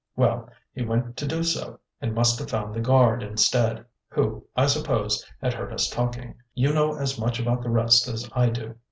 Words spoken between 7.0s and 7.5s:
much